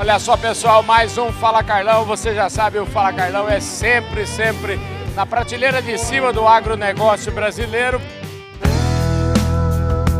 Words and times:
Olha 0.00 0.18
só, 0.18 0.34
pessoal, 0.34 0.82
mais 0.82 1.18
um 1.18 1.30
Fala 1.30 1.62
Carlão. 1.62 2.06
Você 2.06 2.34
já 2.34 2.48
sabe, 2.48 2.78
o 2.78 2.86
Fala 2.86 3.12
Carlão 3.12 3.46
é 3.46 3.60
sempre, 3.60 4.26
sempre 4.26 4.80
na 5.14 5.26
prateleira 5.26 5.82
de 5.82 5.98
cima 5.98 6.32
do 6.32 6.48
agronegócio 6.48 7.30
brasileiro. 7.30 8.00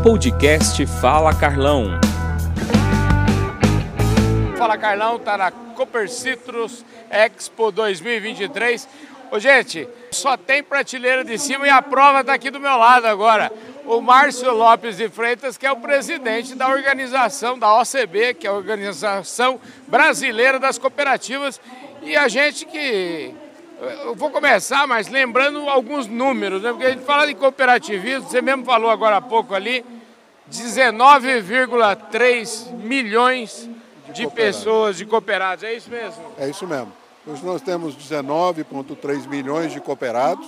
Podcast 0.03 0.85
Fala 0.85 1.33
Carlão. 1.33 1.99
Fala 4.55 4.77
Carlão 4.77 5.15
está 5.15 5.35
na 5.35 5.49
Cooper 5.49 6.07
Citrus 6.07 6.85
Expo 7.09 7.71
2023. 7.71 8.87
Ô, 9.31 9.39
gente, 9.39 9.89
só 10.11 10.37
tem 10.37 10.61
prateleira 10.61 11.25
de 11.25 11.39
cima 11.39 11.65
e 11.65 11.71
a 11.71 11.81
prova 11.81 12.21
está 12.21 12.35
aqui 12.35 12.51
do 12.51 12.59
meu 12.59 12.77
lado 12.77 13.07
agora. 13.07 13.51
O 13.85 14.01
Márcio 14.01 14.53
Lopes 14.53 14.97
de 14.97 15.09
Freitas, 15.09 15.57
que 15.57 15.65
é 15.65 15.71
o 15.71 15.77
presidente 15.77 16.53
da 16.55 16.69
organização 16.69 17.57
da 17.57 17.79
OCB, 17.79 18.35
que 18.35 18.47
é 18.47 18.49
a 18.49 18.53
Organização 18.53 19.59
Brasileira 19.87 20.59
das 20.59 20.77
Cooperativas. 20.77 21.59
E 22.01 22.15
a 22.15 22.27
gente 22.27 22.65
que. 22.65 23.33
Eu 24.03 24.13
vou 24.13 24.29
começar, 24.29 24.85
mas 24.85 25.07
lembrando 25.07 25.67
alguns 25.67 26.05
números, 26.05 26.61
né? 26.61 26.69
porque 26.69 26.85
a 26.85 26.91
gente 26.91 27.03
fala 27.03 27.25
de 27.25 27.33
cooperativismo, 27.33 28.29
você 28.29 28.39
mesmo 28.39 28.63
falou 28.63 28.91
agora 28.91 29.17
há 29.17 29.21
pouco 29.21 29.55
ali, 29.55 29.83
19,3 30.51 32.75
milhões 32.75 33.67
de, 34.07 34.13
de 34.13 34.27
pessoas, 34.27 34.97
de 34.97 35.05
cooperados, 35.07 35.63
é 35.63 35.73
isso 35.73 35.89
mesmo? 35.89 36.23
É 36.37 36.47
isso 36.47 36.67
mesmo. 36.67 36.93
Hoje 37.25 37.45
nós 37.45 37.61
temos 37.61 37.95
19,3 37.95 39.27
milhões 39.27 39.71
de 39.71 39.79
cooperados, 39.79 40.47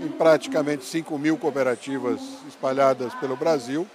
em 0.00 0.08
praticamente 0.08 0.84
5 0.84 1.18
mil 1.18 1.36
cooperativas 1.36 2.20
espalhadas 2.48 3.14
pelo 3.14 3.36
Brasil, 3.36 3.86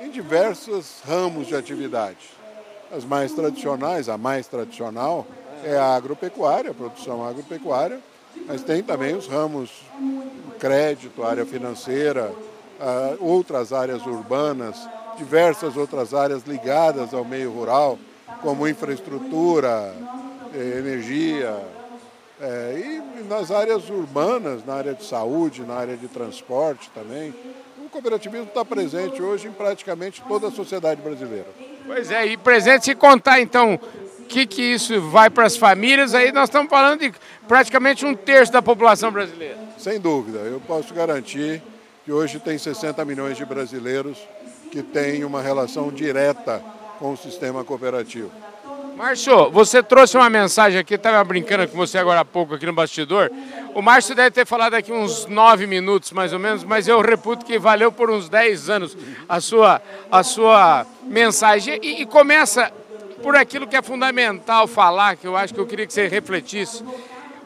em 0.00 0.10
diversos 0.10 1.00
ramos 1.06 1.46
de 1.46 1.56
atividade. 1.56 2.30
As 2.94 3.04
mais 3.04 3.32
tradicionais, 3.32 4.08
a 4.08 4.18
mais 4.18 4.46
tradicional, 4.46 5.26
é 5.64 5.76
a 5.76 5.94
agropecuária, 5.94 6.72
a 6.72 6.74
produção 6.74 7.26
agropecuária, 7.26 8.00
mas 8.46 8.62
tem 8.62 8.82
também 8.82 9.14
os 9.14 9.26
ramos 9.26 9.70
crédito, 10.58 11.22
área 11.22 11.46
financeira, 11.46 12.32
outras 13.20 13.72
áreas 13.72 14.04
urbanas, 14.06 14.88
diversas 15.16 15.76
outras 15.76 16.14
áreas 16.14 16.42
ligadas 16.44 17.14
ao 17.14 17.24
meio 17.24 17.52
rural, 17.52 17.98
como 18.40 18.66
infraestrutura, 18.66 19.94
eh, 20.54 20.78
energia, 20.78 21.56
é, 22.42 23.00
e 23.20 23.22
nas 23.28 23.52
áreas 23.52 23.88
urbanas, 23.88 24.66
na 24.66 24.74
área 24.74 24.94
de 24.94 25.04
saúde, 25.04 25.62
na 25.62 25.74
área 25.74 25.96
de 25.96 26.08
transporte 26.08 26.90
também. 26.92 27.32
O 27.78 27.88
cooperativismo 27.88 28.46
está 28.46 28.64
presente 28.64 29.22
hoje 29.22 29.46
em 29.46 29.52
praticamente 29.52 30.20
toda 30.26 30.48
a 30.48 30.50
sociedade 30.50 31.00
brasileira. 31.00 31.46
Pois 31.86 32.10
é, 32.10 32.26
e 32.26 32.36
presente 32.36 32.86
se 32.86 32.94
contar 32.96 33.40
então 33.40 33.78
o 34.18 34.24
que, 34.24 34.44
que 34.44 34.62
isso 34.62 35.00
vai 35.02 35.30
para 35.30 35.46
as 35.46 35.56
famílias, 35.56 36.14
aí 36.14 36.32
nós 36.32 36.48
estamos 36.48 36.68
falando 36.68 37.00
de 37.00 37.12
praticamente 37.46 38.04
um 38.04 38.14
terço 38.14 38.52
da 38.52 38.60
população 38.60 39.12
brasileira. 39.12 39.58
Sem 39.78 40.00
dúvida, 40.00 40.38
eu 40.40 40.60
posso 40.60 40.92
garantir 40.92 41.62
que 42.04 42.10
hoje 42.10 42.40
tem 42.40 42.58
60 42.58 43.04
milhões 43.04 43.36
de 43.36 43.44
brasileiros 43.44 44.18
que 44.70 44.82
têm 44.82 45.22
uma 45.22 45.40
relação 45.40 45.92
direta 45.92 46.60
com 46.98 47.12
o 47.12 47.16
sistema 47.16 47.62
cooperativo. 47.62 48.32
Márcio, 48.96 49.50
você 49.50 49.82
trouxe 49.82 50.16
uma 50.16 50.28
mensagem 50.28 50.78
aqui, 50.78 50.94
estava 50.94 51.22
brincando 51.24 51.66
com 51.66 51.76
você 51.76 51.98
agora 51.98 52.20
há 52.20 52.24
pouco 52.24 52.54
aqui 52.54 52.66
no 52.66 52.72
bastidor. 52.72 53.30
O 53.74 53.80
Márcio 53.80 54.14
deve 54.14 54.30
ter 54.30 54.46
falado 54.46 54.74
aqui 54.74 54.92
uns 54.92 55.26
nove 55.26 55.66
minutos 55.66 56.12
mais 56.12 56.32
ou 56.32 56.38
menos, 56.38 56.62
mas 56.62 56.86
eu 56.86 57.00
reputo 57.00 57.44
que 57.44 57.58
valeu 57.58 57.90
por 57.90 58.10
uns 58.10 58.28
dez 58.28 58.68
anos 58.68 58.96
a 59.28 59.40
sua, 59.40 59.82
a 60.10 60.22
sua 60.22 60.86
mensagem. 61.04 61.78
E, 61.82 62.02
e 62.02 62.06
começa 62.06 62.70
por 63.22 63.34
aquilo 63.34 63.66
que 63.66 63.76
é 63.76 63.82
fundamental 63.82 64.66
falar, 64.66 65.16
que 65.16 65.26
eu 65.26 65.36
acho 65.36 65.54
que 65.54 65.60
eu 65.60 65.66
queria 65.66 65.86
que 65.86 65.92
você 65.92 66.06
refletisse. 66.06 66.84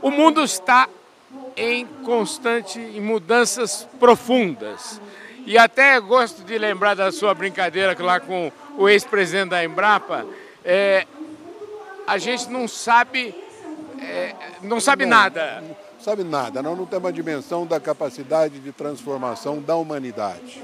O 0.02 0.10
mundo 0.10 0.42
está 0.42 0.88
em 1.56 1.86
constante 2.04 2.78
em 2.78 3.00
mudanças 3.00 3.88
profundas. 3.98 5.00
E 5.46 5.56
até 5.56 5.98
gosto 6.00 6.42
de 6.42 6.58
lembrar 6.58 6.94
da 6.94 7.12
sua 7.12 7.32
brincadeira 7.32 7.96
lá 8.00 8.18
com 8.18 8.50
o 8.76 8.88
ex-presidente 8.88 9.50
da 9.50 9.64
Embrapa. 9.64 10.26
É, 10.64 11.06
a 12.06 12.18
gente 12.18 12.48
não 12.48 12.68
sabe, 12.68 13.34
é, 14.00 14.34
não 14.62 14.80
sabe 14.80 15.04
não, 15.04 15.16
nada. 15.16 15.60
Não 15.60 15.76
sabe 16.00 16.22
nada, 16.22 16.62
nós 16.62 16.78
não 16.78 16.86
temos 16.86 17.04
uma 17.04 17.12
dimensão 17.12 17.66
da 17.66 17.80
capacidade 17.80 18.60
de 18.60 18.70
transformação 18.70 19.60
da 19.60 19.74
humanidade. 19.74 20.62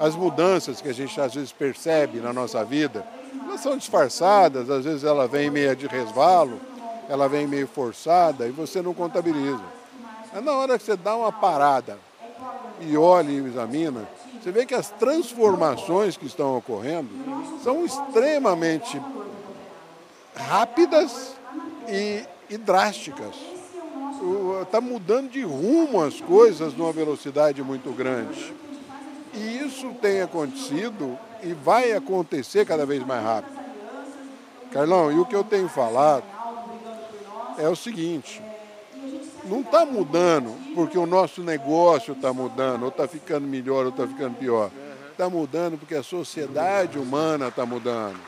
As 0.00 0.16
mudanças 0.16 0.80
que 0.80 0.88
a 0.88 0.94
gente 0.94 1.20
às 1.20 1.34
vezes 1.34 1.52
percebe 1.52 2.18
na 2.18 2.32
nossa 2.32 2.64
vida, 2.64 3.06
elas 3.44 3.60
são 3.60 3.76
disfarçadas, 3.76 4.68
às 4.68 4.84
vezes 4.84 5.04
ela 5.04 5.28
vem 5.28 5.50
meio 5.50 5.74
de 5.76 5.86
resvalo, 5.86 6.60
ela 7.08 7.28
vem 7.28 7.46
meio 7.46 7.66
forçada 7.66 8.46
e 8.46 8.50
você 8.50 8.82
não 8.82 8.92
contabiliza. 8.92 9.62
Mas 10.32 10.44
na 10.44 10.52
hora 10.52 10.78
que 10.78 10.84
você 10.84 10.96
dá 10.96 11.16
uma 11.16 11.32
parada 11.32 11.98
e 12.80 12.96
olha 12.96 13.30
e 13.30 13.38
examina, 13.38 14.08
você 14.40 14.52
vê 14.52 14.66
que 14.66 14.74
as 14.74 14.90
transformações 14.90 16.16
que 16.16 16.26
estão 16.26 16.56
ocorrendo 16.56 17.08
são 17.62 17.84
extremamente 17.84 19.00
rápidas 20.38 21.34
e, 21.88 22.24
e 22.48 22.56
drásticas. 22.56 23.34
Está 24.62 24.80
mudando 24.80 25.30
de 25.30 25.42
rumo 25.42 26.02
as 26.02 26.20
coisas 26.20 26.74
numa 26.74 26.92
velocidade 26.92 27.62
muito 27.62 27.90
grande. 27.92 28.54
E 29.34 29.58
isso 29.58 29.94
tem 30.00 30.22
acontecido 30.22 31.18
e 31.42 31.52
vai 31.52 31.92
acontecer 31.92 32.66
cada 32.66 32.84
vez 32.84 33.04
mais 33.06 33.22
rápido. 33.22 33.58
Carlão, 34.72 35.12
e 35.12 35.18
o 35.18 35.24
que 35.24 35.34
eu 35.34 35.44
tenho 35.44 35.68
falado 35.68 36.24
é 37.58 37.68
o 37.68 37.76
seguinte: 37.76 38.42
não 39.44 39.60
está 39.60 39.86
mudando 39.86 40.54
porque 40.74 40.98
o 40.98 41.06
nosso 41.06 41.42
negócio 41.42 42.12
está 42.12 42.32
mudando, 42.32 42.82
ou 42.82 42.88
está 42.88 43.06
ficando 43.06 43.46
melhor, 43.46 43.84
ou 43.84 43.90
está 43.90 44.06
ficando 44.06 44.36
pior. 44.36 44.70
Está 45.10 45.28
mudando 45.28 45.78
porque 45.78 45.94
a 45.94 46.02
sociedade 46.02 46.98
humana 46.98 47.48
está 47.48 47.64
mudando. 47.64 48.18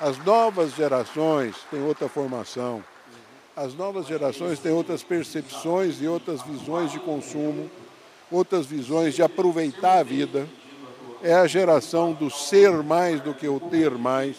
As 0.00 0.16
novas 0.24 0.76
gerações 0.76 1.56
têm 1.72 1.82
outra 1.82 2.08
formação. 2.08 2.84
As 3.56 3.74
novas 3.74 4.06
gerações 4.06 4.60
têm 4.60 4.70
outras 4.70 5.02
percepções 5.02 6.00
e 6.00 6.06
outras 6.06 6.40
visões 6.42 6.92
de 6.92 7.00
consumo, 7.00 7.68
outras 8.30 8.64
visões 8.64 9.16
de 9.16 9.24
aproveitar 9.24 9.98
a 9.98 10.02
vida. 10.04 10.48
É 11.20 11.34
a 11.34 11.48
geração 11.48 12.12
do 12.12 12.30
ser 12.30 12.70
mais 12.84 13.20
do 13.20 13.34
que 13.34 13.48
o 13.48 13.58
ter 13.58 13.90
mais. 13.90 14.36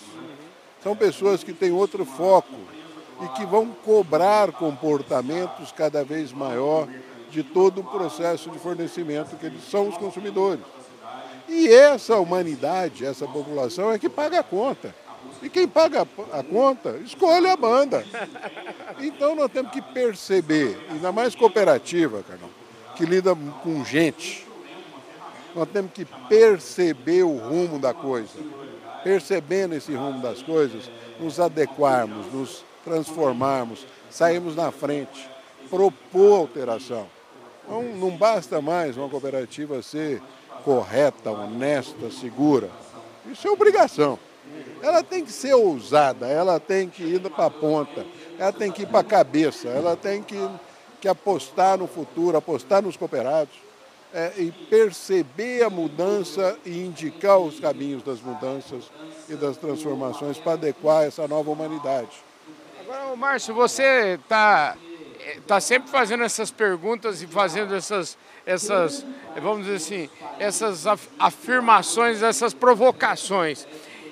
São 0.81 0.96
pessoas 0.96 1.44
que 1.44 1.52
têm 1.52 1.74
outro 1.74 2.06
foco 2.06 2.56
e 3.22 3.28
que 3.38 3.46
vão 3.46 3.68
cobrar 3.84 4.53
comportamentos 4.53 5.74
cada 5.74 6.06
vez 6.06 6.31
maior 6.31 6.88
de 7.30 7.44
todo 7.44 7.81
o 7.81 7.84
processo 7.84 8.50
de 8.50 8.58
fornecimento 8.59 9.36
que 9.36 9.48
eles 9.48 9.69
são 9.69 9.90
os 9.90 9.98
consumidores. 9.98 10.64
E 11.50 11.68
essa 11.68 12.18
humanidade, 12.18 13.06
essa 13.06 13.28
população 13.28 13.92
é 13.92 14.00
que 14.00 14.08
paga 14.08 14.40
a 14.40 14.44
conta. 14.44 14.96
E 15.41 15.50
quem 15.50 15.68
paga 15.68 16.07
a 16.34 16.44
conta, 16.44 17.00
escolhe 17.03 17.47
a 17.47 17.56
banda. 17.56 18.06
Então 19.00 19.35
nós 19.35 19.52
temos 19.52 19.72
que 19.72 19.81
perceber, 19.81 20.78
ainda 20.90 21.12
mais 21.12 21.34
cooperativa, 21.34 22.24
Carlão, 22.28 22.50
que 22.96 23.06
lida 23.06 23.34
com 23.63 23.84
gente, 23.85 24.46
nós 25.56 25.68
temos 25.69 25.91
que 25.94 26.06
perceber 26.28 27.24
o 27.24 27.38
rumo 27.38 27.80
da 27.80 27.94
coisa. 27.94 28.38
Percebendo 29.03 29.75
esse 29.75 29.94
rumo 29.94 30.22
das 30.22 30.44
coisas, 30.44 30.91
nos 31.19 31.40
adequarmos, 31.40 32.31
nos 32.34 32.66
transformarmos, 32.84 33.86
sairmos 34.09 34.56
na 34.56 34.72
frente, 34.72 35.30
propor 35.69 36.40
alteração. 36.40 37.07
Não, 37.68 37.84
não 37.84 38.09
basta 38.12 38.62
mais 38.62 38.97
uma 38.97 39.07
cooperativa 39.07 39.81
ser 39.81 40.22
correta, 40.66 41.31
honesta, 41.31 42.12
segura. 42.12 42.69
Isso 43.31 43.47
é 43.47 43.51
obrigação. 43.51 44.19
Ela 44.81 45.03
tem 45.03 45.23
que 45.23 45.31
ser 45.31 45.53
ousada, 45.53 46.27
ela 46.27 46.59
tem 46.59 46.89
que 46.89 47.03
ir 47.03 47.19
para 47.30 47.45
a 47.45 47.50
ponta, 47.50 48.06
ela 48.38 48.51
tem 48.51 48.71
que 48.71 48.83
ir 48.83 48.88
para 48.88 49.00
a 49.00 49.03
cabeça, 49.03 49.68
ela 49.68 49.95
tem 49.95 50.24
que, 50.24 50.38
que 51.01 51.07
apostar 51.07 51.77
no 51.77 51.88
futuro, 51.88 52.38
apostar 52.38 52.81
nos 52.81 52.95
cooperados 52.95 53.53
é, 54.13 54.33
e 54.38 54.51
perceber 54.51 55.63
a 55.63 55.69
mudança 55.69 56.57
e 56.65 56.83
indicar 56.83 57.38
os 57.38 57.59
caminhos 57.59 58.01
das 58.01 58.21
mudanças 58.21 58.86
e 59.27 59.36
das 59.36 59.57
transformações 59.57 60.38
para 60.38 60.53
adequar 60.53 61.03
essa 61.03 61.27
nova 61.27 61.51
humanidade. 61.51 62.09
Agora, 62.81 63.15
Márcio, 63.15 63.53
você 63.53 64.18
está 64.21 64.75
tá 65.45 65.59
sempre 65.59 65.89
fazendo 65.92 66.24
essas 66.24 66.50
perguntas 66.50 67.21
e 67.21 67.27
fazendo 67.27 67.75
essas, 67.75 68.18
essas, 68.45 69.06
vamos 69.42 69.65
dizer 69.65 69.75
assim, 69.75 70.09
essas 70.39 70.85
afirmações, 71.19 72.24
essas 72.24 72.53
provocações. 72.53 73.68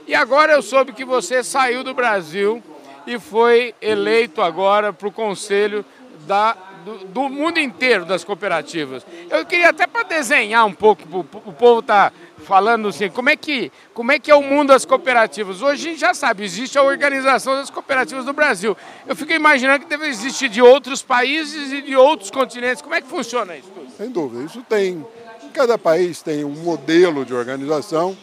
E 0.08 0.16
agora 0.16 0.54
eu 0.54 0.62
soube 0.62 0.94
que 0.94 1.04
você 1.04 1.44
saiu 1.44 1.84
do 1.84 1.94
Brasil 1.94 2.64
e 3.06 3.20
foi 3.20 3.76
eleito 3.82 4.42
agora 4.42 4.94
para 4.94 5.08
o 5.08 5.12
conselho 5.12 5.84
da, 6.26 6.56
do, 6.86 6.98
do, 7.06 7.30
mundo 7.30 7.60
inteiro 7.60 8.06
das 8.06 8.24
cooperativas. 8.24 9.06
Eu 9.30 9.46
queria 9.46 9.70
até 9.70 9.86
para 9.86 10.04
desenhar 10.04 10.66
um 10.66 10.74
pouco, 10.74 11.04
o 11.20 11.54
povo 11.54 11.80
está 11.82 12.14
falando 12.46 12.88
assim, 12.88 13.10
como 13.10 13.30
é 13.30 13.36
que, 13.36 13.70
como 13.94 14.14
é 14.14 14.20
que 14.20 14.32
é 14.32 14.36
o 14.36 14.42
mundo 14.42 14.70
das 14.70 14.86
cooperativas? 14.86 15.62
Hoje 15.62 15.88
a 15.88 15.92
gente 15.92 16.00
já 16.00 16.14
sabe, 16.14 16.44
existe 16.44 16.78
a 16.78 16.84
organização 16.84 17.56
das 17.56 17.70
cooperativas 17.70 18.24
do 18.24 18.32
Brasil. 18.32 18.78
Eu 19.06 19.16
fico 19.16 19.34
imaginando 19.34 19.82
que 19.82 19.90
deve 19.90 20.08
existir 20.08 20.48
de 20.48 20.62
outros 20.62 21.02
países 21.02 21.74
e 21.74 21.82
de 21.82 21.98
outros 21.98 22.32
continentes. 22.32 22.82
Como 22.82 22.96
é 22.96 23.02
que 23.02 23.08
funciona 23.08 23.58
isso? 23.58 23.70
Sem 23.98 24.10
dúvida, 24.10 24.44
isso 24.46 24.64
tem. 24.70 25.06
Cada 25.54 25.78
país 25.78 26.22
tem 26.22 26.46
um 26.46 26.52
modelo 26.52 27.26
de 27.26 27.34
organização. 27.34 28.16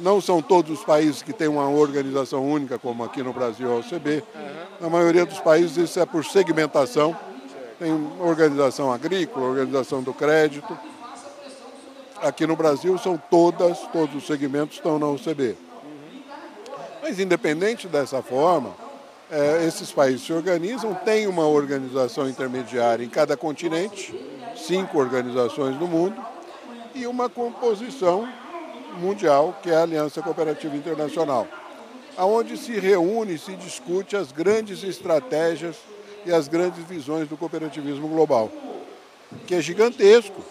Não 0.00 0.20
são 0.20 0.42
todos 0.42 0.78
os 0.78 0.84
países 0.84 1.22
que 1.22 1.32
têm 1.32 1.48
uma 1.48 1.68
organização 1.68 2.44
única, 2.48 2.78
como 2.78 3.04
aqui 3.04 3.22
no 3.22 3.32
Brasil 3.32 3.72
a 3.72 3.76
OCB. 3.76 4.22
Na 4.80 4.90
maioria 4.90 5.24
dos 5.24 5.40
países 5.40 5.76
isso 5.76 6.00
é 6.00 6.06
por 6.06 6.24
segmentação. 6.24 7.16
Tem 7.78 7.92
organização 8.20 8.92
agrícola, 8.92 9.46
organização 9.46 10.02
do 10.02 10.12
crédito 10.12 10.76
aqui 12.24 12.46
no 12.46 12.56
Brasil 12.56 12.96
são 12.98 13.18
todas, 13.30 13.78
todos 13.92 14.16
os 14.16 14.26
segmentos 14.26 14.76
estão 14.76 14.98
na 14.98 15.06
UCB. 15.06 15.56
Mas 17.02 17.20
independente 17.20 17.86
dessa 17.86 18.22
forma, 18.22 18.74
é, 19.30 19.66
esses 19.66 19.92
países 19.92 20.22
se 20.22 20.32
organizam, 20.32 20.94
tem 20.94 21.26
uma 21.26 21.46
organização 21.46 22.28
intermediária 22.28 23.04
em 23.04 23.08
cada 23.08 23.36
continente, 23.36 24.14
cinco 24.56 24.98
organizações 24.98 25.78
no 25.78 25.86
mundo, 25.86 26.16
e 26.94 27.06
uma 27.06 27.28
composição 27.28 28.26
mundial, 28.98 29.58
que 29.62 29.70
é 29.70 29.76
a 29.76 29.82
Aliança 29.82 30.22
Cooperativa 30.22 30.76
Internacional, 30.76 31.46
aonde 32.16 32.56
se 32.56 32.72
reúne 32.78 33.38
se 33.38 33.56
discute 33.56 34.16
as 34.16 34.32
grandes 34.32 34.82
estratégias 34.82 35.76
e 36.24 36.32
as 36.32 36.48
grandes 36.48 36.84
visões 36.84 37.28
do 37.28 37.36
cooperativismo 37.36 38.08
global, 38.08 38.50
que 39.46 39.54
é 39.54 39.60
gigantesco 39.60 40.42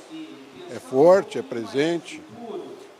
é 0.73 0.79
forte, 0.79 1.37
é 1.37 1.43
presente 1.43 2.19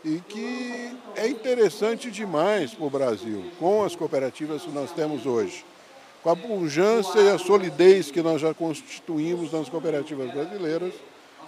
e 0.04 0.20
que 0.28 0.96
é 1.16 1.26
interessante 1.26 2.08
demais 2.08 2.72
para 2.72 2.86
o 2.86 2.90
Brasil, 2.90 3.44
com 3.58 3.82
as 3.82 3.96
cooperativas 3.96 4.62
que 4.62 4.70
nós 4.70 4.92
temos 4.92 5.26
hoje. 5.26 5.64
Com 6.22 6.30
a 6.30 6.36
pujança 6.36 7.18
e 7.18 7.28
a 7.28 7.38
solidez 7.38 8.10
que 8.12 8.22
nós 8.22 8.40
já 8.40 8.54
constituímos 8.54 9.52
nas 9.52 9.68
cooperativas 9.68 10.30
brasileiras, 10.30 10.94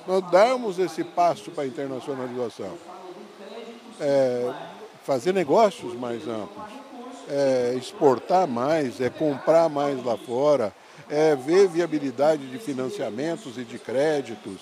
nós 0.06 0.28
darmos 0.30 0.78
esse 0.78 1.04
passo 1.04 1.50
para 1.52 1.64
a 1.64 1.66
internacionalização. 1.66 2.76
É, 4.00 4.52
fazer 5.04 5.32
negócios 5.32 5.94
mais 5.94 6.26
amplos, 6.26 6.66
é, 7.28 7.74
exportar 7.76 8.46
mais, 8.46 9.00
é 9.00 9.08
comprar 9.08 9.68
mais 9.68 10.04
lá 10.04 10.16
fora, 10.16 10.72
é 11.08 11.34
ver 11.36 11.68
viabilidade 11.68 12.46
de 12.46 12.58
financiamentos 12.58 13.56
e 13.56 13.64
de 13.64 13.78
créditos, 13.78 14.58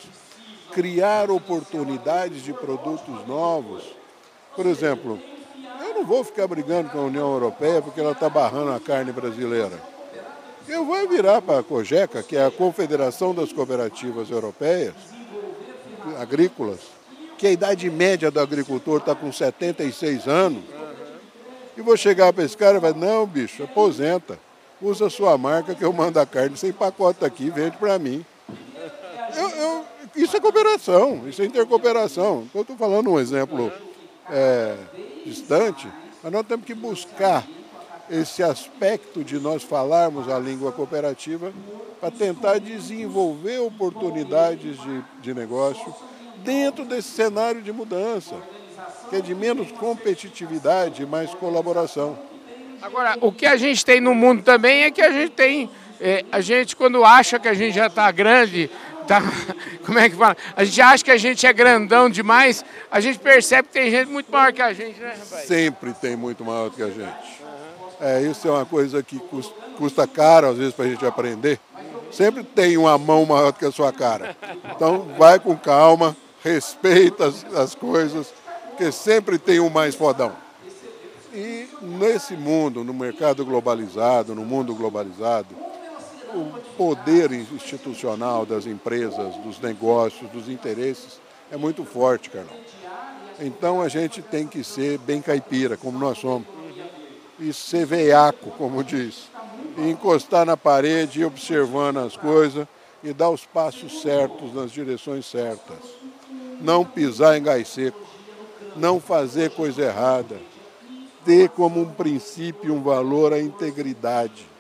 criar 0.72 1.30
oportunidades 1.30 2.42
de 2.42 2.52
produtos 2.52 3.26
novos. 3.26 3.84
Por 4.54 4.66
exemplo, 4.66 5.18
eu 5.80 5.94
não 5.94 6.04
vou 6.04 6.22
ficar 6.22 6.46
brigando 6.46 6.90
com 6.90 6.98
a 6.98 7.04
União 7.04 7.32
Europeia 7.32 7.80
porque 7.80 8.00
ela 8.00 8.12
está 8.12 8.28
barrando 8.28 8.72
a 8.72 8.80
carne 8.80 9.12
brasileira. 9.12 9.78
Eu 10.66 10.84
vou 10.84 11.08
virar 11.08 11.42
para 11.42 11.60
a 11.60 11.62
COGECA, 11.62 12.22
que 12.22 12.36
é 12.36 12.44
a 12.46 12.50
Confederação 12.50 13.34
das 13.34 13.52
Cooperativas 13.52 14.30
Europeias 14.30 14.94
Agrícolas, 16.18 16.80
que 17.44 17.48
a 17.48 17.52
idade 17.52 17.90
média 17.90 18.30
do 18.30 18.40
agricultor 18.40 19.00
está 19.00 19.14
com 19.14 19.30
76 19.30 20.26
anos, 20.26 20.62
e 21.76 21.82
vou 21.82 21.94
chegar 21.94 22.32
para 22.32 22.42
esse 22.42 22.56
cara 22.56 22.78
e 22.78 22.80
vai, 22.80 22.94
não, 22.94 23.26
bicho, 23.26 23.62
aposenta, 23.62 24.38
usa 24.80 25.10
sua 25.10 25.36
marca 25.36 25.74
que 25.74 25.84
eu 25.84 25.92
mando 25.92 26.18
a 26.18 26.24
carne 26.24 26.56
sem 26.56 26.72
pacote 26.72 27.22
aqui, 27.22 27.50
vende 27.50 27.76
para 27.76 27.98
mim. 27.98 28.24
Eu, 29.36 29.50
eu, 29.50 29.84
isso 30.16 30.34
é 30.34 30.40
cooperação, 30.40 31.28
isso 31.28 31.42
é 31.42 31.44
intercooperação. 31.44 32.48
Eu 32.54 32.62
estou 32.62 32.78
falando 32.78 33.10
um 33.10 33.20
exemplo 33.20 33.70
é, 34.30 34.78
distante, 35.26 35.86
mas 36.22 36.32
nós 36.32 36.46
temos 36.46 36.64
que 36.64 36.74
buscar 36.74 37.46
esse 38.08 38.42
aspecto 38.42 39.22
de 39.22 39.38
nós 39.38 39.62
falarmos 39.62 40.30
a 40.30 40.38
língua 40.38 40.72
cooperativa 40.72 41.52
para 42.00 42.10
tentar 42.10 42.58
desenvolver 42.58 43.58
oportunidades 43.58 44.80
de, 44.80 45.04
de 45.20 45.34
negócio 45.34 45.94
dentro 46.44 46.84
desse 46.84 47.08
cenário 47.08 47.62
de 47.62 47.72
mudança, 47.72 48.36
que 49.08 49.16
é 49.16 49.20
de 49.20 49.34
menos 49.34 49.72
competitividade 49.72 51.02
e 51.02 51.06
mais 51.06 51.30
colaboração. 51.34 52.18
Agora, 52.82 53.16
o 53.20 53.32
que 53.32 53.46
a 53.46 53.56
gente 53.56 53.84
tem 53.84 54.00
no 54.00 54.14
mundo 54.14 54.42
também 54.42 54.82
é 54.82 54.90
que 54.90 55.00
a 55.00 55.10
gente 55.10 55.30
tem, 55.30 55.70
é, 56.00 56.24
a 56.30 56.40
gente 56.40 56.76
quando 56.76 57.02
acha 57.02 57.38
que 57.38 57.48
a 57.48 57.54
gente 57.54 57.74
já 57.74 57.86
está 57.86 58.10
grande, 58.12 58.70
tá, 59.06 59.22
como 59.86 59.98
é 59.98 60.10
que 60.10 60.16
fala? 60.16 60.36
A 60.54 60.64
gente 60.64 60.80
acha 60.82 61.02
que 61.04 61.10
a 61.10 61.16
gente 61.16 61.46
é 61.46 61.52
grandão 61.52 62.10
demais, 62.10 62.62
a 62.90 63.00
gente 63.00 63.18
percebe 63.18 63.68
que 63.68 63.74
tem 63.74 63.90
gente 63.90 64.10
muito 64.10 64.30
maior 64.30 64.52
que 64.52 64.60
a 64.60 64.72
gente, 64.72 65.00
né, 65.00 65.14
rapaz? 65.18 65.46
Sempre 65.46 65.94
tem 65.94 66.14
muito 66.14 66.44
maior 66.44 66.70
que 66.70 66.82
a 66.82 66.88
gente. 66.88 67.42
É, 68.00 68.20
isso 68.20 68.46
é 68.46 68.50
uma 68.50 68.66
coisa 68.66 69.02
que 69.02 69.18
custa, 69.18 69.54
custa 69.78 70.06
caro, 70.06 70.48
às 70.48 70.58
vezes, 70.58 70.74
para 70.74 70.84
a 70.84 70.88
gente 70.88 71.06
aprender. 71.06 71.58
Sempre 72.10 72.44
tem 72.44 72.76
uma 72.76 72.98
mão 72.98 73.24
maior 73.24 73.50
do 73.50 73.58
que 73.58 73.64
a 73.64 73.72
sua 73.72 73.92
cara. 73.92 74.36
Então, 74.76 75.08
vai 75.18 75.38
com 75.40 75.56
calma, 75.56 76.16
respeita 76.44 77.26
as, 77.26 77.44
as 77.56 77.74
coisas, 77.74 78.32
porque 78.68 78.92
sempre 78.92 79.38
tem 79.38 79.58
um 79.58 79.70
mais 79.70 79.94
fodão. 79.94 80.32
E 81.32 81.66
nesse 81.80 82.36
mundo, 82.36 82.84
no 82.84 82.92
mercado 82.92 83.44
globalizado, 83.44 84.34
no 84.34 84.44
mundo 84.44 84.74
globalizado, 84.74 85.48
o 86.34 86.52
poder 86.76 87.32
institucional 87.32 88.44
das 88.44 88.66
empresas, 88.66 89.34
dos 89.36 89.58
negócios, 89.58 90.30
dos 90.30 90.48
interesses 90.48 91.18
é 91.50 91.56
muito 91.56 91.84
forte, 91.84 92.28
Carlão. 92.28 92.54
Então 93.40 93.80
a 93.80 93.88
gente 93.88 94.20
tem 94.20 94.46
que 94.46 94.62
ser 94.62 94.98
bem 94.98 95.22
caipira, 95.22 95.76
como 95.76 95.98
nós 95.98 96.18
somos. 96.18 96.46
E 97.40 97.52
ser 97.52 97.86
veiaco, 97.86 98.50
como 98.52 98.84
diz. 98.84 99.28
E 99.78 99.90
encostar 99.90 100.46
na 100.46 100.56
parede, 100.56 101.24
observando 101.24 101.98
as 101.98 102.16
coisas 102.16 102.66
e 103.02 103.12
dar 103.12 103.30
os 103.30 103.44
passos 103.44 104.02
certos 104.02 104.54
nas 104.54 104.70
direções 104.70 105.26
certas. 105.26 106.03
Não 106.64 106.84
pisar 106.84 107.36
em 107.36 107.42
gás 107.42 107.68
seco, 107.68 108.00
não 108.74 108.98
fazer 108.98 109.50
coisa 109.50 109.82
errada. 109.82 110.36
Ter 111.24 111.48
como 111.50 111.80
um 111.80 111.90
princípio, 111.90 112.74
um 112.74 112.82
valor 112.82 113.32
a 113.32 113.40
integridade 113.40 114.54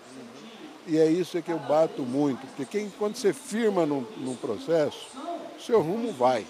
e 0.86 0.98
é 0.98 1.06
isso 1.06 1.40
que 1.40 1.50
eu 1.50 1.58
bato 1.58 2.02
muito, 2.02 2.46
porque 2.48 2.66
quem, 2.66 2.92
quando 2.98 3.16
você 3.16 3.32
firma 3.32 3.86
num, 3.86 4.04
num 4.18 4.36
processo, 4.36 5.06
seu 5.58 5.80
rumo 5.80 6.12
vai. 6.12 6.44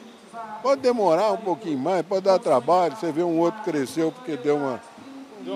Pode 0.61 0.81
demorar 0.81 1.33
um 1.33 1.37
pouquinho 1.37 1.79
mais, 1.79 2.05
pode 2.05 2.23
dar 2.23 2.41
trabalho, 2.41 2.97
você 2.97 3.13
vê 3.13 3.23
um 3.23 3.39
outro 3.39 3.63
cresceu 3.63 4.11
porque 4.11 4.37
deu 4.37 4.57
uma. 4.57 4.81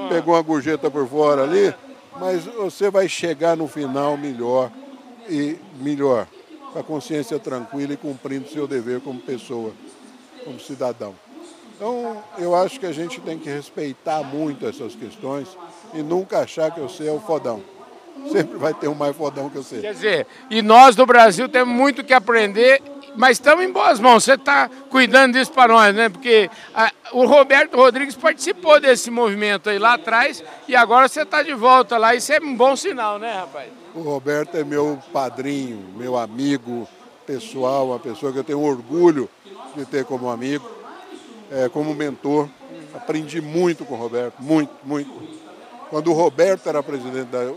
pegou 0.08 0.34
uma 0.34 0.42
gorjeta 0.42 0.88
por 0.88 1.08
fora 1.08 1.42
ali, 1.42 1.74
mas 2.20 2.44
você 2.44 2.88
vai 2.88 3.08
chegar 3.08 3.56
no 3.56 3.66
final 3.66 4.17
melhor 4.17 4.70
e 5.28 5.58
melhor, 5.81 6.28
com 6.79 6.81
a 6.81 6.82
consciência 6.85 7.39
tranquila 7.39 7.94
e 7.94 7.97
cumprindo 7.97 8.49
seu 8.49 8.67
dever 8.67 9.01
como 9.01 9.20
pessoa, 9.20 9.73
como 10.44 10.61
cidadão. 10.61 11.15
Então, 11.75 12.23
eu 12.39 12.55
acho 12.55 12.79
que 12.79 12.87
a 12.87 12.93
gente 12.93 13.20
tem 13.20 13.39
que 13.39 13.49
respeitar 13.49 14.23
muito 14.23 14.67
essas 14.67 14.94
questões 14.94 15.49
e 15.94 16.03
nunca 16.03 16.41
achar 16.41 16.70
que 16.70 16.81
você 16.81 17.06
é 17.06 17.13
o 17.13 17.20
fodão 17.20 17.63
sempre 18.32 18.58
vai 18.58 18.75
ter 18.75 18.89
um 18.89 18.94
mais 18.94 19.17
fodão 19.17 19.49
que 19.49 19.56
você. 19.56 19.81
Quer 19.81 19.93
dizer, 19.93 20.27
e 20.51 20.61
nós 20.61 20.97
do 20.97 21.06
Brasil 21.06 21.49
temos 21.49 21.73
muito 21.73 22.03
que 22.03 22.13
aprender, 22.13 22.82
mas 23.15 23.37
estamos 23.37 23.65
em 23.65 23.70
boas 23.70 24.01
mãos. 24.01 24.25
Você 24.25 24.32
está 24.32 24.69
cuidando 24.91 25.35
disso 25.35 25.53
para 25.53 25.73
nós, 25.73 25.94
né? 25.94 26.08
Porque 26.08 26.51
a, 26.75 26.91
o 27.13 27.25
Roberto 27.27 27.77
Rodrigues 27.77 28.17
participou 28.17 28.81
desse 28.81 29.11
movimento 29.11 29.70
aí 29.70 29.79
lá 29.79 29.94
atrás 29.94 30.43
e 30.67 30.75
agora 30.75 31.08
você 31.08 31.23
está 31.23 31.43
de 31.43 31.55
volta 31.55 31.97
lá. 31.97 32.15
Isso 32.15 32.32
é 32.32 32.41
um 32.41 32.55
bom 32.55 32.75
sinal, 32.75 33.19
né, 33.19 33.32
rapaz? 33.35 33.69
O 33.98 34.02
Roberto 34.02 34.56
é 34.56 34.62
meu 34.62 34.96
padrinho, 35.12 35.84
meu 35.96 36.17
amigo 36.17 36.86
pessoal, 37.26 37.88
uma 37.88 37.98
pessoa 37.98 38.32
que 38.32 38.38
eu 38.38 38.44
tenho 38.44 38.62
orgulho 38.62 39.28
de 39.74 39.84
ter 39.84 40.05
como 40.05 40.31
amigo, 40.31 40.70
é, 41.50 41.69
como 41.69 41.93
mentor. 41.96 42.48
Aprendi 42.94 43.40
muito 43.40 43.84
com 43.84 43.94
o 43.94 43.96
Roberto, 43.96 44.40
muito, 44.40 44.70
muito. 44.84 45.10
Quando 45.90 46.12
o 46.12 46.14
Roberto 46.14 46.69
era 46.69 46.81
presidente 46.81 47.26
da 47.26 47.52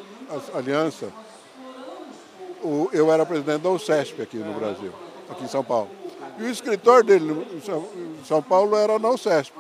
aliança, 0.58 1.10
eu 2.92 3.12
era 3.12 3.24
presidente 3.24 3.62
da 3.62 3.70
UCESP 3.70 4.24
aqui 4.24 4.38
no 4.38 4.54
Brasil, 4.56 4.92
aqui 5.30 5.44
em 5.44 5.48
São 5.48 5.64
Paulo. 5.64 5.92
E 6.40 6.44
o 6.44 6.50
escritório 6.50 7.04
dele 7.04 7.46
em 7.54 8.26
São 8.26 8.42
Paulo 8.42 8.76
era 8.76 8.98
na 8.98 9.12
UCESP. 9.12 9.54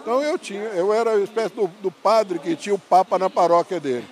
Então 0.00 0.22
eu 0.22 0.38
tinha, 0.38 0.60
eu 0.60 0.92
era 0.92 1.12
a 1.12 1.20
espécie 1.20 1.54
do, 1.54 1.66
do, 1.82 1.90
padre 1.90 2.38
que 2.38 2.56
tinha 2.56 2.74
o 2.74 2.78
Papa 2.78 3.18
na 3.18 3.28
paróquia 3.28 3.78
dele. 3.78 4.04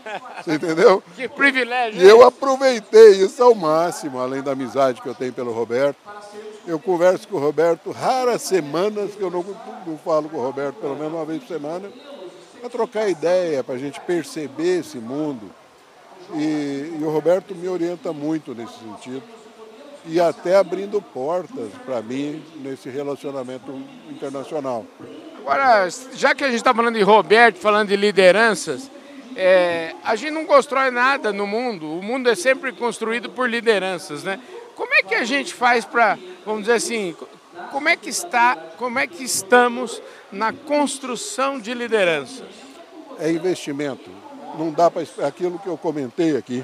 Você 0.43 0.55
entendeu? 0.55 1.03
que 1.17 1.29
privilégio! 1.29 2.01
E 2.01 2.07
eu 2.07 2.23
aproveitei 2.23 3.23
isso 3.23 3.43
ao 3.43 3.55
máximo, 3.55 4.21
além 4.21 4.43
da 4.43 4.53
amizade 4.53 5.01
que 5.01 5.09
eu 5.09 5.15
tenho 5.15 5.33
pelo 5.33 5.53
Roberto. 5.53 5.97
Eu 6.67 6.79
converso 6.79 7.27
com 7.27 7.37
o 7.37 7.41
Roberto 7.41 7.91
raras 7.91 8.43
semanas 8.43 9.15
que 9.15 9.23
eu 9.23 9.31
não, 9.31 9.45
não 9.87 9.99
falo 9.99 10.29
com 10.29 10.37
o 10.37 10.43
Roberto, 10.43 10.77
pelo 10.77 10.95
menos 10.97 11.15
uma 11.15 11.25
vez 11.25 11.41
por 11.41 11.49
semana, 11.49 11.91
para 12.61 12.69
trocar 12.69 13.09
ideia, 13.09 13.65
para 13.65 13.77
a 13.77 13.79
gente 13.79 13.99
perceber 14.01 14.81
esse 14.81 14.99
mundo 14.99 15.51
e, 16.35 16.99
e 17.01 17.03
o 17.03 17.11
Roberto 17.11 17.55
me 17.55 17.69
orienta 17.69 18.13
muito 18.13 18.55
nesse 18.55 18.79
sentido 18.79 19.23
e 20.07 20.21
até 20.21 20.57
abrindo 20.57 21.01
portas 21.01 21.71
para 21.85 22.01
mim 22.03 22.43
nesse 22.57 22.89
relacionamento 22.89 23.73
internacional. 24.11 24.85
Agora, 25.51 25.89
já 26.13 26.35
que 26.35 26.45
a 26.45 26.49
gente 26.49 26.59
está 26.59 26.75
falando 26.75 26.97
de 26.97 27.03
Roberto, 27.03 27.57
falando 27.57 27.89
de 27.89 27.97
lideranças, 27.97 28.91
é, 29.35 29.95
a 30.05 30.15
gente 30.15 30.33
não 30.33 30.45
constrói 30.45 30.91
nada 30.91 31.33
no 31.33 31.47
mundo. 31.47 31.91
O 31.91 32.03
mundo 32.03 32.29
é 32.29 32.35
sempre 32.35 32.71
construído 32.71 33.31
por 33.31 33.49
lideranças, 33.49 34.23
né? 34.23 34.39
Como 34.77 34.93
é 34.93 35.03
que 35.03 35.15
a 35.15 35.25
gente 35.25 35.55
faz 35.55 35.87
para, 35.87 36.19
vamos 36.45 36.65
dizer 36.65 36.75
assim, 36.75 37.17
como 37.73 37.89
é 37.89 37.97
que 37.97 38.11
está, 38.11 38.57
como 38.77 38.99
é 38.99 39.07
que 39.07 39.25
estamos 39.25 40.03
na 40.31 40.53
construção 40.53 41.59
de 41.59 41.73
lideranças? 41.73 42.45
É 43.19 43.31
investimento. 43.31 44.11
Não 44.59 44.71
dá 44.71 44.91
para 44.91 45.03
aquilo 45.27 45.59
que 45.59 45.67
eu 45.67 45.79
comentei 45.79 46.37
aqui. 46.37 46.63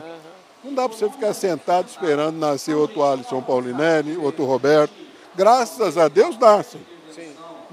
Não 0.62 0.74
dá 0.74 0.86
para 0.86 0.98
você 0.98 1.08
ficar 1.08 1.32
sentado 1.32 1.88
esperando 1.88 2.36
nascer 2.36 2.74
outro 2.74 3.02
Alisson 3.02 3.40
Paulinelli, 3.40 4.18
outro 4.18 4.44
Roberto. 4.44 4.92
Graças 5.34 5.96
a 5.96 6.06
Deus 6.06 6.38
nascem. 6.38 6.93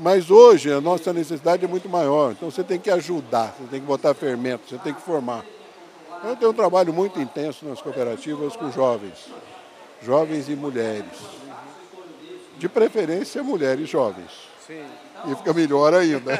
Mas 0.02 0.32
hoje 0.32 0.74
a 0.74 0.82
nossa 0.82 1.14
necessidade 1.14 1.64
é 1.64 1.68
muito 1.68 1.88
maior. 1.88 2.32
Então 2.32 2.50
você 2.50 2.64
tem 2.64 2.80
que 2.80 2.90
ajudar, 2.90 3.56
você 3.56 3.68
tem 3.70 3.80
que 3.80 3.86
botar 3.86 4.16
fermento, 4.16 4.68
você 4.68 4.80
tem 4.80 4.96
que 4.96 5.02
formar. 5.02 5.46
Eu 6.24 6.36
tenho 6.36 6.50
um 6.50 6.56
trabalho 6.56 6.92
muito 6.92 7.22
intenso 7.22 7.68
nas 7.68 7.80
cooperativas 7.80 8.56
com 8.56 8.72
jovens, 8.72 9.28
jovens 10.02 10.50
e 10.50 10.56
mulheres. 10.56 11.06
De 12.58 12.68
preferência, 12.68 13.44
mulheres 13.44 13.88
jovens. 13.88 14.32
Sim. 14.66 14.84
E 15.28 15.36
fica 15.36 15.54
melhor 15.54 15.94
ainda. 15.94 16.32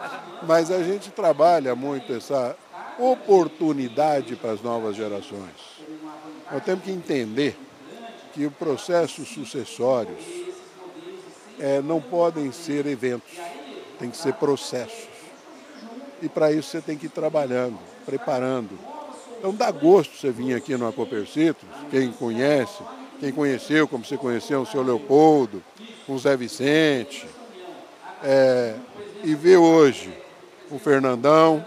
Mas 0.48 0.70
a 0.70 0.82
gente 0.82 1.10
trabalha 1.10 1.74
muito 1.74 2.14
essa 2.14 2.56
oportunidade 2.98 4.34
para 4.34 4.52
as 4.52 4.62
novas 4.62 4.96
gerações. 4.96 5.82
Nós 6.50 6.64
temos 6.64 6.84
que 6.84 6.90
entender 6.90 7.54
que 8.32 8.46
o 8.46 8.50
processo 8.50 9.26
sucessórios 9.26 10.49
é, 11.60 11.82
não 11.82 12.00
podem 12.00 12.50
ser 12.50 12.86
eventos, 12.86 13.30
tem 13.98 14.10
que 14.10 14.16
ser 14.16 14.32
processos. 14.34 15.08
E 16.22 16.28
para 16.28 16.50
isso 16.52 16.70
você 16.70 16.80
tem 16.80 16.96
que 16.96 17.06
ir 17.06 17.10
trabalhando, 17.10 17.78
preparando. 18.04 18.78
Então 19.38 19.54
dá 19.54 19.70
gosto 19.70 20.16
você 20.16 20.30
vir 20.30 20.54
aqui 20.54 20.76
no 20.76 20.88
Acopercitos, 20.88 21.64
quem 21.90 22.10
conhece, 22.12 22.82
quem 23.20 23.30
conheceu, 23.30 23.86
como 23.86 24.04
você 24.04 24.16
conheceu 24.16 24.62
o 24.62 24.66
seu 24.66 24.82
Leopoldo, 24.82 25.62
o 26.08 26.18
Zé 26.18 26.36
Vicente, 26.36 27.26
é, 28.22 28.74
e 29.22 29.34
ver 29.34 29.58
hoje 29.58 30.12
o 30.70 30.78
Fernandão, 30.78 31.64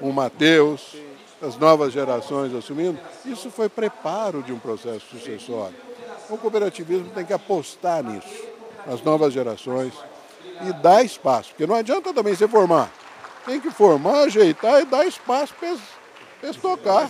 o 0.00 0.12
Matheus, 0.12 0.96
as 1.40 1.56
novas 1.56 1.92
gerações 1.92 2.54
assumindo, 2.54 2.98
isso 3.24 3.50
foi 3.50 3.68
preparo 3.68 4.42
de 4.42 4.52
um 4.52 4.58
processo 4.58 5.04
sucessório. 5.10 5.76
O 6.30 6.38
cooperativismo 6.38 7.10
tem 7.10 7.24
que 7.24 7.32
apostar 7.32 8.02
nisso 8.02 8.51
as 8.86 9.02
novas 9.02 9.32
gerações 9.32 9.92
e 10.66 10.72
dar 10.74 11.04
espaço, 11.04 11.50
porque 11.50 11.66
não 11.66 11.74
adianta 11.74 12.12
também 12.12 12.34
você 12.34 12.46
formar. 12.46 12.90
Tem 13.44 13.60
que 13.60 13.70
formar, 13.70 14.22
ajeitar 14.22 14.80
e 14.80 14.84
dar 14.84 15.06
espaço 15.06 15.52
para 15.58 15.68
eles 15.68 16.56
tocar. 16.56 17.08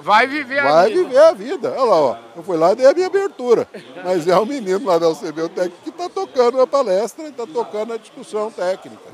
Vai 0.00 0.26
viver 0.26 0.58
a 0.58 0.72
Vai 0.72 0.88
vida. 0.88 1.02
Vai 1.02 1.04
viver 1.04 1.18
a 1.18 1.32
vida. 1.32 1.72
Olha 1.72 1.84
lá, 1.84 2.00
ó. 2.00 2.18
eu 2.36 2.42
fui 2.42 2.56
lá 2.56 2.72
e 2.72 2.76
dei 2.76 2.86
a 2.86 2.94
minha 2.94 3.06
abertura. 3.06 3.68
Mas 4.04 4.26
é 4.26 4.36
o 4.38 4.46
menino 4.46 4.86
lá 4.86 4.98
da 4.98 5.08
UCB, 5.08 5.42
o 5.42 5.48
técnico, 5.48 5.82
que 5.82 5.90
está 5.90 6.08
tocando 6.08 6.60
a 6.60 6.66
palestra 6.66 7.24
e 7.24 7.28
está 7.28 7.46
tocando 7.46 7.92
a 7.92 7.96
discussão 7.98 8.50
técnica. 8.50 9.04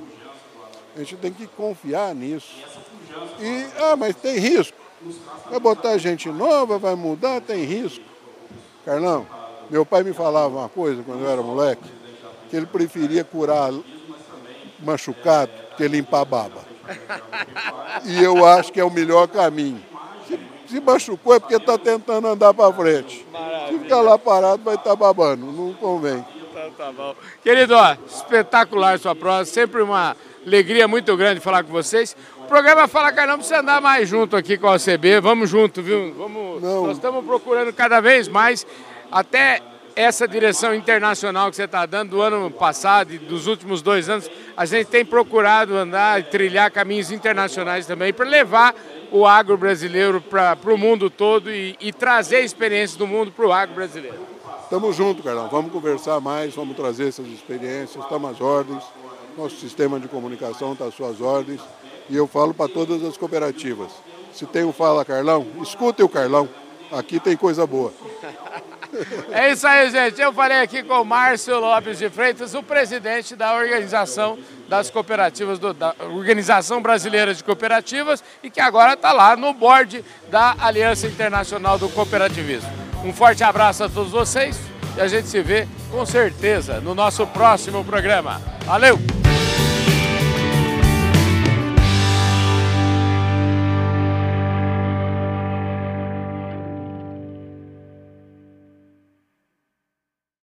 A 0.95 0.99
gente 0.99 1.17
tem 1.17 1.33
que 1.33 1.47
confiar 1.47 2.15
nisso. 2.15 2.53
E, 3.41 3.67
ah, 3.83 3.97
mas 3.97 4.15
tem 4.15 4.39
risco. 4.39 4.77
Vai 5.51 5.59
botar 5.59 5.99
gente 5.99 6.29
nova, 6.29 6.79
vai 6.79 6.95
mudar, 6.95 7.41
tem 7.41 7.65
risco. 7.65 8.05
Carlão, 8.85 9.27
meu 9.73 9.87
pai 9.87 10.03
me 10.03 10.13
falava 10.13 10.59
uma 10.59 10.69
coisa 10.69 11.03
quando 11.03 11.25
eu 11.25 11.31
era 11.31 11.41
moleque, 11.41 11.89
que 12.51 12.57
ele 12.57 12.67
preferia 12.67 13.25
curar 13.25 13.73
machucado 14.81 15.51
que 15.79 15.89
limpar 15.89 16.27
baba. 16.27 16.61
E 18.05 18.23
eu 18.23 18.45
acho 18.45 18.71
que 18.71 18.79
é 18.79 18.85
o 18.85 18.91
melhor 18.91 19.27
caminho. 19.29 19.83
Se, 20.29 20.39
se 20.67 20.79
machucou 20.79 21.35
é 21.35 21.41
porque 21.41 21.55
está 21.55 21.79
tentando 21.79 22.29
andar 22.29 22.53
para 22.53 22.71
frente. 22.75 23.27
Maravilha. 23.33 23.69
Se 23.69 23.79
ficar 23.79 24.03
lá 24.03 24.19
parado 24.19 24.63
vai 24.63 24.75
estar 24.75 24.91
tá 24.91 24.97
babando, 24.97 25.47
não 25.47 25.73
convém. 25.73 26.23
Então 26.51 26.71
tá 26.73 26.93
bom. 26.93 27.15
Querido, 27.43 27.75
ó, 27.75 27.97
espetacular 28.07 28.99
sua 28.99 29.15
prova, 29.15 29.47
sempre 29.47 29.81
uma 29.81 30.15
alegria 30.47 30.87
muito 30.87 31.17
grande 31.17 31.41
falar 31.41 31.65
com 31.65 31.73
vocês. 31.73 32.15
O 32.41 32.45
programa 32.45 32.87
Fala 32.87 33.11
Carlão 33.11 33.37
precisa 33.39 33.61
andar 33.61 33.81
mais 33.81 34.07
junto 34.07 34.37
aqui 34.37 34.59
com 34.59 34.67
a 34.67 34.75
OCB, 34.75 35.21
vamos 35.23 35.49
junto, 35.49 35.81
viu? 35.81 36.13
Vamos, 36.13 36.61
nós 36.61 36.97
estamos 36.99 37.25
procurando 37.25 37.73
cada 37.73 38.01
vez 38.01 38.29
mais 38.29 38.67
até 39.13 39.61
essa 39.95 40.27
direção 40.27 40.75
internacional 40.75 41.51
que 41.51 41.57
você 41.57 41.65
está 41.65 41.85
dando 41.85 42.11
do 42.13 42.23
ano 42.23 42.51
passado 42.51 43.13
e 43.13 43.19
dos 43.19 43.47
últimos 43.47 43.83
dois 43.83 44.09
anos, 44.09 44.31
a 44.57 44.65
gente 44.65 44.87
tem 44.87 45.05
procurado 45.05 45.77
andar 45.77 46.19
e 46.19 46.25
trilhar 46.25 46.71
caminhos 46.71 47.11
internacionais 47.11 47.87
também 47.87 48.13
para 48.13 48.27
levar 48.27 48.75
o 49.11 49.27
agro 49.27 49.57
brasileiro 49.59 50.21
para 50.21 50.57
o 50.65 50.79
mundo 50.79 51.11
todo 51.11 51.53
e, 51.53 51.77
e 51.79 51.93
trazer 51.93 52.37
a 52.37 52.41
experiência 52.41 52.99
do 52.99 53.07
mundo 53.07 53.31
para 53.31 53.47
o 53.47 53.53
agro 53.53 53.75
brasileiro. 53.75 54.19
Estamos 54.65 54.97
juntos, 54.97 55.23
Carlão. 55.23 55.49
Vamos 55.51 55.71
conversar 55.71 56.19
mais, 56.21 56.55
vamos 56.55 56.75
trazer 56.75 57.09
essas 57.09 57.27
experiências, 57.27 58.03
estamos 58.03 58.31
às 58.31 58.41
ordens. 58.41 58.83
Nosso 59.37 59.57
sistema 59.57 60.01
de 60.01 60.09
comunicação 60.09 60.73
está 60.73 60.87
às 60.87 60.95
suas 60.95 61.21
ordens. 61.21 61.61
E 62.09 62.17
eu 62.17 62.27
falo 62.27 62.55
para 62.55 62.73
todas 62.73 63.03
as 63.05 63.19
cooperativas. 63.19 63.93
Se 64.33 64.47
tem 64.47 64.65
um 64.65 64.73
Fala 64.73 65.05
Carlão, 65.05 65.47
escutem 65.63 66.05
o 66.05 66.09
Carlão. 66.09 66.49
Aqui 66.91 67.21
tem 67.21 67.37
coisa 67.37 67.67
boa. 67.67 67.93
É 69.33 69.51
isso 69.51 69.67
aí, 69.67 69.91
gente. 69.91 70.21
Eu 70.21 70.33
falei 70.33 70.61
aqui 70.61 70.83
com 70.83 71.01
o 71.01 71.05
Márcio 71.05 71.59
Lopes 71.59 71.99
de 71.99 72.11
Freitas, 72.11 72.55
o 72.55 72.63
presidente 72.63 73.35
da 73.35 73.55
Organização 73.55 74.39
das 74.69 74.91
Cooperativas, 74.91 75.59
do, 75.59 75.73
da 75.73 75.95
Organização 76.01 76.81
Brasileira 76.81 77.35
de 77.35 77.43
Cooperativas, 77.43 78.23
e 78.43 78.51
que 78.51 78.61
agora 78.61 78.95
está 78.95 79.13
lá 79.13 79.37
no 79.37 79.53
board 79.53 80.05
da 80.31 80.55
Aliança 80.59 81.07
Internacional 81.07 81.79
do 81.79 81.89
Cooperativismo. 81.89 82.71
Um 83.05 83.13
forte 83.13 83.43
abraço 83.43 83.85
a 83.85 83.89
todos 83.89 84.13
vocês 84.13 84.59
e 84.97 85.01
a 85.01 85.09
gente 85.09 85.29
se 85.29 85.41
vê 85.43 85.67
com 85.91 86.05
certeza 86.07 86.81
no 86.81 86.95
nosso 86.95 87.27
próximo 87.27 87.85
programa. 87.85 88.41
Valeu! 88.65 89.22